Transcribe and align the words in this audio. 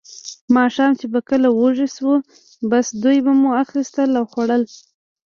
ماښام 0.55 0.91
چې 0.99 1.05
به 1.11 1.19
کله 1.29 1.47
وږي 1.51 1.87
شوو، 1.95 2.15
بس 2.71 2.87
دوی 3.03 3.17
به 3.25 3.31
مو 3.41 3.49
اخیستل 3.63 4.09
او 4.19 4.25
خوړل. 4.31 4.63